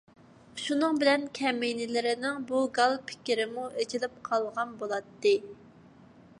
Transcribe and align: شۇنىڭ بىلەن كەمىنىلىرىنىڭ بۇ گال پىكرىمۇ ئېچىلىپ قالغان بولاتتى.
شۇنىڭ 0.61 0.95
بىلەن 1.03 1.25
كەمىنىلىرىنىڭ 1.39 2.41
بۇ 2.53 2.63
گال 2.79 2.97
پىكرىمۇ 3.11 3.69
ئېچىلىپ 3.83 4.19
قالغان 4.31 4.75
بولاتتى. 4.83 5.39